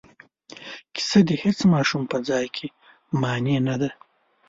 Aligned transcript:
کیسه 0.93 1.19
د 1.29 1.31
هیڅ 1.43 1.59
ماشوم 1.73 2.03
په 2.11 2.17
ځای 2.27 2.45
کې 2.55 2.67
مانع 3.21 3.57
نه 3.67 3.75
دی. 3.81 3.89